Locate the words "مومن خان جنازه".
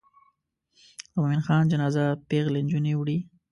1.21-2.05